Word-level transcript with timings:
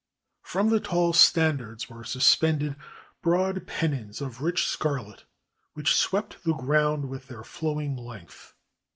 From 0.41 0.69
the 0.71 0.79
tall 0.79 1.13
standards 1.13 1.87
were 1.87 2.03
suspended 2.03 2.75
broad 3.21 3.67
pennons 3.67 4.19
of 4.19 4.41
rich 4.41 4.65
scarlet 4.65 5.25
which 5.75 5.95
swept 5.95 6.43
the 6.43 6.55
ground 6.55 7.07
with 7.07 7.27
their 7.27 7.43
flow 7.43 7.79
ing 7.79 7.95
length. 7.95 8.55